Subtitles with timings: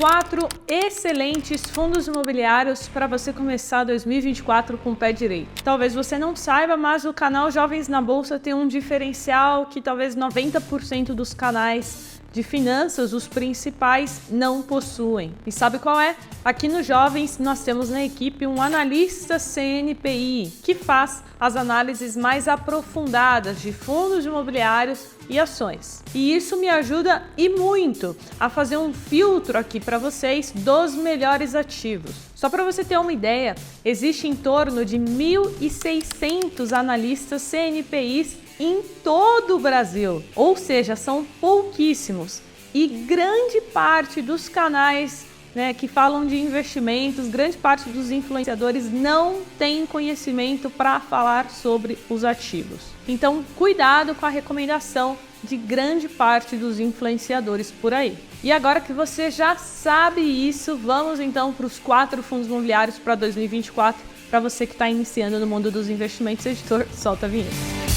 [0.00, 5.62] quatro excelentes fundos imobiliários para você começar 2024 com o pé direito.
[5.62, 10.16] Talvez você não saiba, mas o canal Jovens na Bolsa tem um diferencial que talvez
[10.16, 15.34] 90% dos canais de finanças, os principais não possuem.
[15.46, 16.16] E sabe qual é?
[16.44, 22.46] Aqui no Jovens nós temos na equipe um analista CNPI que faz as análises mais
[22.46, 26.02] aprofundadas de fundos imobiliários e ações.
[26.14, 31.54] E isso me ajuda e muito a fazer um filtro aqui para vocês dos melhores
[31.54, 32.14] ativos.
[32.34, 39.56] Só para você ter uma ideia, existe em torno de 1.600 analistas CNPIs em todo
[39.56, 42.42] o Brasil, ou seja, são pouquíssimos.
[42.74, 49.40] E grande parte dos canais né, que falam de investimentos, grande parte dos influenciadores não
[49.58, 52.80] tem conhecimento para falar sobre os ativos.
[53.08, 58.16] Então, cuidado com a recomendação de grande parte dos influenciadores por aí.
[58.44, 63.14] E agora que você já sabe isso, vamos então para os quatro fundos imobiliários para
[63.14, 64.00] 2024.
[64.28, 67.89] Para você que está iniciando no mundo dos investimentos, editor, solta a vinheta.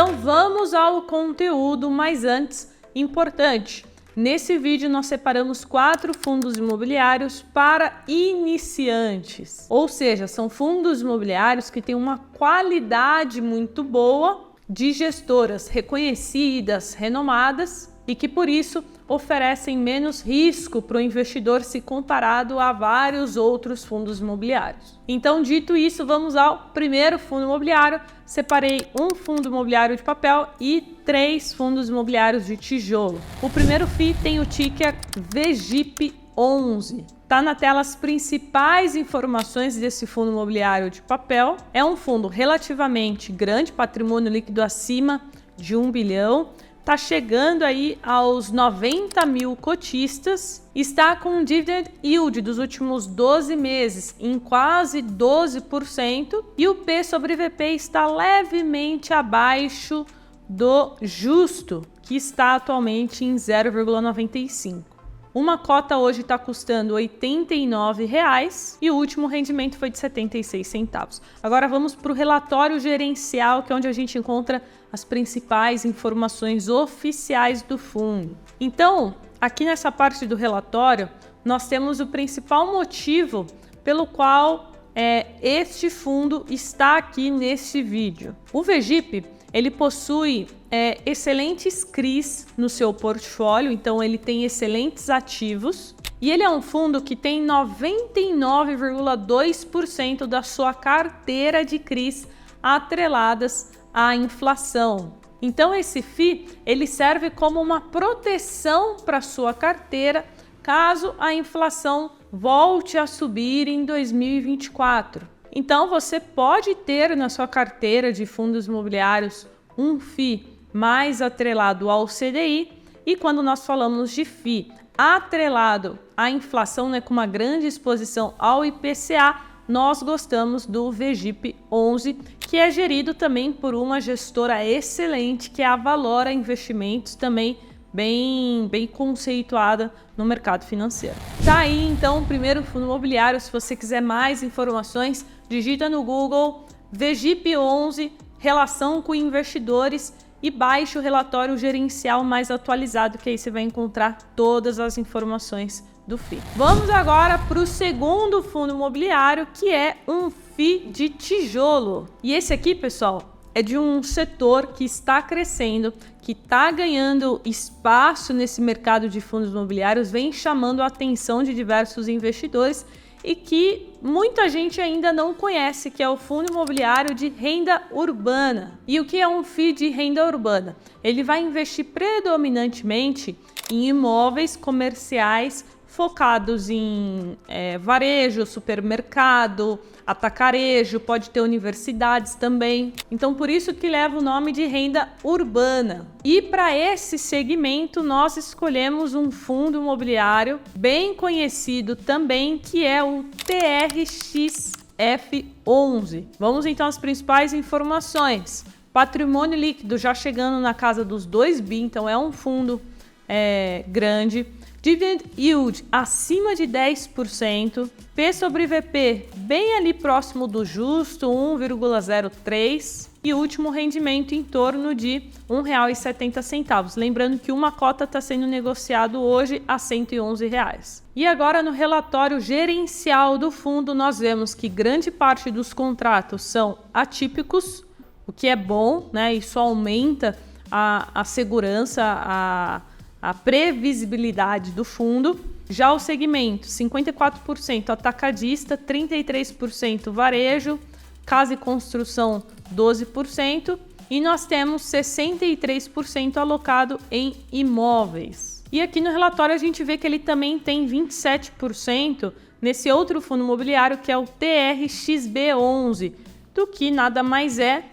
[0.00, 3.84] Então vamos ao conteúdo, mas antes, importante.
[4.14, 11.82] Nesse vídeo nós separamos quatro fundos imobiliários para iniciantes, ou seja, são fundos imobiliários que
[11.82, 20.22] têm uma qualidade muito boa de gestoras reconhecidas, renomadas e que por isso oferecem menos
[20.22, 24.98] risco para o investidor se comparado a vários outros fundos imobiliários.
[25.06, 28.00] Então, dito isso, vamos ao primeiro fundo imobiliário.
[28.24, 33.20] Separei um fundo imobiliário de papel e três fundos imobiliários de tijolo.
[33.42, 37.04] O primeiro FII tem o ticker VGIP 11.
[37.22, 41.58] Está na tela as principais informações desse fundo imobiliário de papel.
[41.74, 45.20] É um fundo relativamente grande, patrimônio líquido acima
[45.58, 46.50] de 1 bilhão
[46.88, 53.54] está chegando aí aos 90 mil cotistas, está com um dividend yield dos últimos 12
[53.56, 60.06] meses em quase 12% e o P sobre VP está levemente abaixo
[60.48, 64.97] do justo, que está atualmente em 0,95.
[65.38, 71.22] Uma cota hoje está custando R$ 89,00 e o último rendimento foi de 76 centavos.
[71.40, 74.60] Agora vamos para o relatório gerencial, que é onde a gente encontra
[74.92, 78.36] as principais informações oficiais do fundo.
[78.58, 81.08] Então, aqui nessa parte do relatório,
[81.44, 83.46] nós temos o principal motivo
[83.84, 88.34] pelo qual é, este fundo está aqui neste vídeo.
[88.52, 95.94] O VGIP ele possui é, excelentes CRIs no seu portfólio, então ele tem excelentes ativos.
[96.20, 102.26] E ele é um fundo que tem 99,2% da sua carteira de CRIs
[102.62, 105.14] atreladas à inflação.
[105.40, 110.26] Então esse FI ele serve como uma proteção para sua carteira
[110.62, 115.37] caso a inflação volte a subir em 2024.
[115.52, 122.06] Então você pode ter na sua carteira de fundos imobiliários um FI mais atrelado ao
[122.06, 122.72] CDI
[123.06, 128.64] e quando nós falamos de FI atrelado à inflação, né, com uma grande exposição ao
[128.64, 135.62] IPCA, nós gostamos do VGIP 11, que é gerido também por uma gestora excelente, que
[135.62, 137.58] é a Valora Investimentos, também
[137.92, 141.16] bem, bem conceituada no mercado financeiro.
[141.44, 143.40] Tá aí então o primeiro fundo imobiliário.
[143.40, 150.98] Se você quiser mais informações, digita no Google VGIP 11 relação com investidores e baixe
[150.98, 156.40] o relatório gerencial mais atualizado, que aí você vai encontrar todas as informações do FI.
[156.56, 162.08] Vamos agora para o segundo fundo imobiliário, que é um FI de tijolo.
[162.22, 165.92] E esse aqui, pessoal, é de um setor que está crescendo,
[166.22, 172.06] que está ganhando espaço nesse mercado de fundos imobiliários, vem chamando a atenção de diversos
[172.06, 172.86] investidores
[173.24, 178.78] e que muita gente ainda não conhece, que é o Fundo Imobiliário de Renda Urbana.
[178.86, 180.76] E o que é um FII de renda urbana?
[181.02, 183.38] Ele vai investir predominantemente
[183.70, 192.92] em imóveis comerciais focados em é, varejo, supermercado, atacarejo, pode ter universidades também.
[193.10, 196.06] Então, por isso que leva o nome de renda urbana.
[196.22, 203.24] E para esse segmento, nós escolhemos um fundo imobiliário bem conhecido também, que é o
[203.44, 206.26] TRX F11.
[206.38, 208.64] Vamos então às principais informações.
[208.92, 212.80] Patrimônio líquido já chegando na casa dos 2 bi, então é um fundo
[213.28, 214.46] é, grande
[214.80, 223.34] Dividend yield acima de 10%, P sobre VP bem ali próximo do justo, 1,03%, e
[223.34, 226.96] último rendimento em torno de R$ 1,70.
[226.96, 231.02] Lembrando que uma cota está sendo negociado hoje a 111 reais.
[231.14, 236.78] E agora no relatório gerencial do fundo nós vemos que grande parte dos contratos são
[236.94, 237.84] atípicos,
[238.26, 239.34] o que é bom, né?
[239.34, 240.38] Isso aumenta
[240.70, 242.80] a, a segurança, a,
[243.20, 245.38] a previsibilidade do fundo.
[245.68, 250.78] Já o segmento, 54% atacadista, 33% varejo,
[251.26, 252.42] casa e construção,
[252.74, 253.78] 12%,
[254.10, 258.64] e nós temos 63% alocado em imóveis.
[258.72, 263.44] E aqui no relatório a gente vê que ele também tem 27% nesse outro fundo
[263.44, 266.12] imobiliário que é o TRXB11,
[266.54, 267.84] do que nada mais é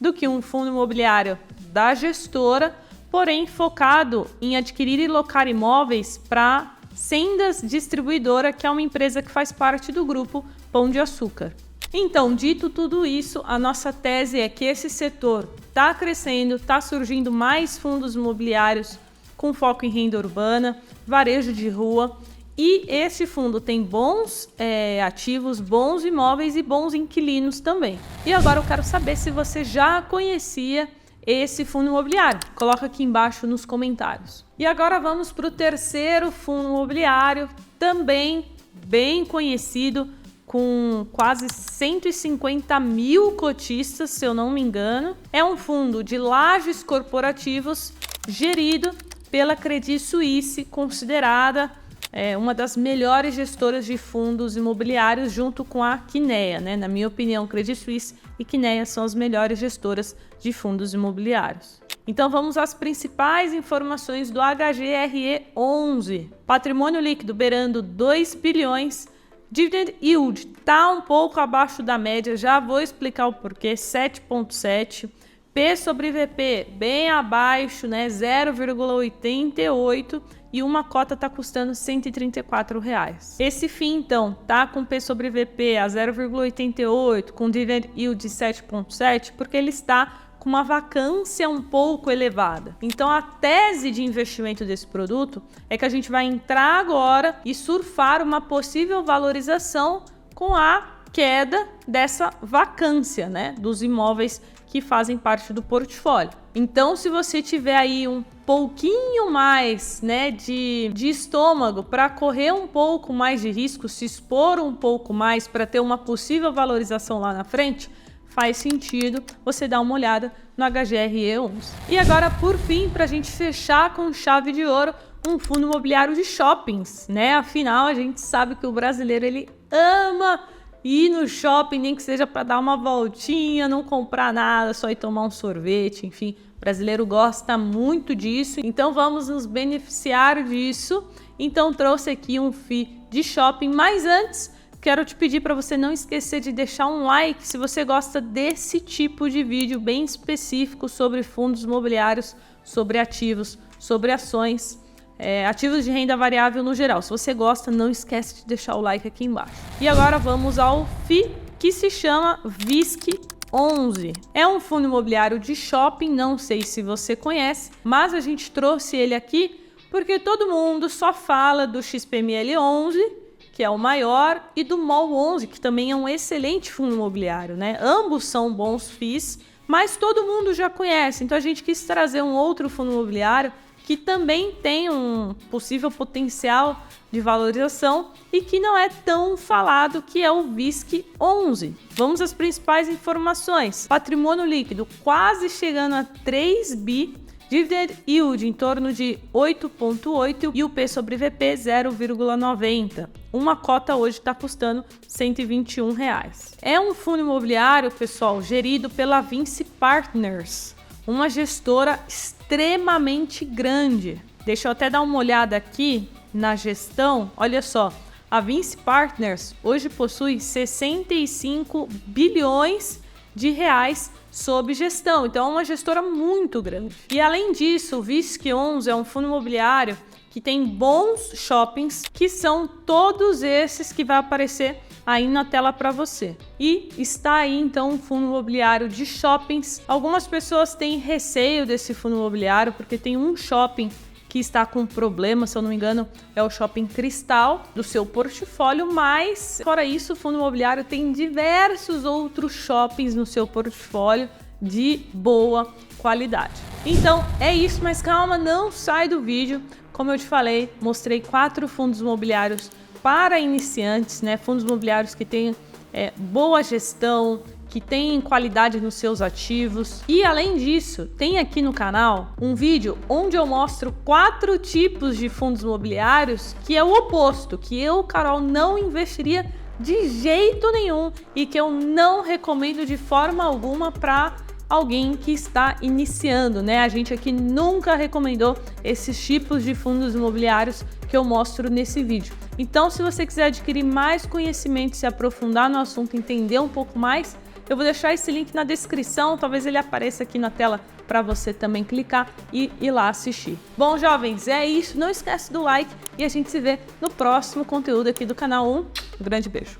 [0.00, 1.38] do que um fundo imobiliário
[1.72, 2.74] da gestora,
[3.10, 9.30] porém focado em adquirir e locar imóveis para Sendas Distribuidora, que é uma empresa que
[9.30, 11.52] faz parte do grupo Pão de Açúcar.
[11.92, 17.32] Então, dito tudo isso, a nossa tese é que esse setor está crescendo, está surgindo
[17.32, 18.98] mais fundos imobiliários
[19.36, 22.16] com foco em renda urbana, varejo de rua.
[22.56, 27.98] E esse fundo tem bons é, ativos, bons imóveis e bons inquilinos também.
[28.26, 30.86] E agora eu quero saber se você já conhecia
[31.30, 32.40] esse fundo imobiliário.
[32.54, 34.44] Coloca aqui embaixo nos comentários.
[34.58, 37.48] E agora vamos para o terceiro fundo imobiliário,
[37.78, 38.46] também
[38.86, 40.08] bem conhecido
[40.46, 45.16] com quase 150 mil cotistas, se eu não me engano.
[45.32, 47.92] É um fundo de lajes corporativos
[48.26, 48.90] gerido
[49.30, 51.70] pela Credit Suisse, considerada
[52.12, 56.60] é, uma das melhores gestoras de fundos imobiliários, junto com a Kinea.
[56.60, 56.76] Né?
[56.76, 61.80] Na minha opinião, Credit Suisse e Kinea são as melhores gestoras de fundos imobiliários.
[62.06, 66.30] Então vamos às principais informações do HGRE 11.
[66.46, 69.06] Patrimônio líquido beirando 2 bilhões
[69.52, 75.10] Dividend yield está um pouco abaixo da média, já vou explicar o porquê, 7.7.
[75.52, 83.36] P sobre VP bem abaixo, né, 0,88 e uma cota está custando 134 reais.
[83.38, 89.32] Esse fim então tá com P sobre VP a 0,88, com dividend yield de 7.7,
[89.36, 92.76] porque ele está com uma vacância um pouco elevada.
[92.80, 97.54] Então a tese de investimento desse produto é que a gente vai entrar agora e
[97.54, 100.04] surfar uma possível valorização
[100.34, 106.30] com a queda dessa vacância, né, dos imóveis que fazem parte do portfólio.
[106.54, 112.68] Então, se você tiver aí um pouquinho mais, né, de, de estômago para correr um
[112.68, 117.34] pouco mais de risco, se expor um pouco mais para ter uma possível valorização lá
[117.34, 117.90] na frente,
[118.28, 121.50] faz sentido você dar uma olhada no HGRE11.
[121.88, 124.94] E agora, por fim, para a gente fechar com chave de ouro,
[125.26, 127.34] um fundo imobiliário de shoppings, né?
[127.34, 130.40] Afinal, a gente sabe que o brasileiro ele ama
[130.82, 134.96] ir no shopping, nem que seja para dar uma voltinha, não comprar nada, só ir
[134.96, 136.36] tomar um sorvete, enfim.
[136.56, 141.04] O brasileiro gosta muito disso, então vamos nos beneficiar disso.
[141.38, 145.92] Então trouxe aqui um FII de shopping, mas antes Quero te pedir para você não
[145.92, 151.22] esquecer de deixar um like se você gosta desse tipo de vídeo bem específico sobre
[151.22, 152.34] fundos imobiliários,
[152.64, 154.80] sobre ativos, sobre ações,
[155.20, 157.02] é, ativos de renda variável no geral.
[157.02, 159.54] Se você gosta, não esquece de deixar o like aqui embaixo.
[159.80, 163.20] E agora vamos ao FI, que se chama VISC
[163.52, 164.12] 11.
[164.32, 168.96] É um fundo imobiliário de shopping, não sei se você conhece, mas a gente trouxe
[168.96, 173.20] ele aqui porque todo mundo só fala do XPML 11
[173.60, 177.58] que é o maior, e do MOL 11, que também é um excelente fundo imobiliário,
[177.58, 177.76] né?
[177.78, 181.24] Ambos são bons FIIs, mas todo mundo já conhece.
[181.24, 183.52] Então a gente quis trazer um outro fundo imobiliário
[183.84, 190.22] que também tem um possível potencial de valorização e que não é tão falado, que
[190.22, 191.74] é o VISC 11.
[191.90, 193.86] Vamos às principais informações.
[193.88, 197.14] Patrimônio líquido quase chegando a 3 bi
[197.50, 203.08] Dividend yield em torno de 8,8 e o P sobre VP 0,90.
[203.32, 206.54] Uma cota hoje está custando 121 reais.
[206.62, 210.76] É um fundo imobiliário, pessoal, gerido pela Vinci Partners,
[211.10, 214.22] uma gestora extremamente grande.
[214.44, 217.32] Deixa eu até dar uma olhada aqui na gestão.
[217.36, 217.92] Olha só,
[218.30, 223.00] a Vinci Partners hoje possui 65 bilhões
[223.34, 225.26] de reais sob gestão.
[225.26, 226.94] Então, é uma gestora muito grande.
[227.10, 229.98] E além disso, o VISC 11 é um fundo imobiliário
[230.30, 235.90] que tem bons shoppings, que são todos esses que vai aparecer aí na tela para
[235.90, 236.36] você.
[236.58, 239.82] E está aí então um fundo imobiliário de shoppings.
[239.88, 243.90] Algumas pessoas têm receio desse fundo imobiliário porque tem um shopping
[244.28, 248.06] que está com problema, se eu não me engano, é o Shopping Cristal do seu
[248.06, 254.28] portfólio, mas fora isso, o fundo imobiliário tem diversos outros shoppings no seu portfólio
[254.62, 256.54] de boa qualidade.
[256.86, 259.60] Então é isso, mas calma, não sai do vídeo.
[259.92, 262.70] Como eu te falei, mostrei quatro fundos imobiliários
[263.02, 264.36] para iniciantes, né?
[264.36, 265.54] Fundos imobiliários que têm
[265.92, 270.02] é, boa gestão, que têm qualidade nos seus ativos.
[270.08, 275.28] E além disso, tem aqui no canal um vídeo onde eu mostro quatro tipos de
[275.28, 279.46] fundos imobiliários que é o oposto, que eu, Carol, não investiria
[279.78, 284.36] de jeito nenhum e que eu não recomendo de forma alguma para
[284.68, 286.80] alguém que está iniciando, né?
[286.80, 292.34] A gente aqui nunca recomendou esses tipos de fundos imobiliários que eu mostro nesse vídeo.
[292.60, 297.34] Então, se você quiser adquirir mais conhecimento, se aprofundar no assunto, entender um pouco mais,
[297.66, 301.54] eu vou deixar esse link na descrição, talvez ele apareça aqui na tela para você
[301.54, 303.56] também clicar e ir lá assistir.
[303.78, 304.98] Bom, jovens, é isso.
[304.98, 308.70] Não esquece do like e a gente se vê no próximo conteúdo aqui do canal
[308.70, 308.76] 1.
[308.76, 308.84] Um
[309.22, 309.78] grande beijo.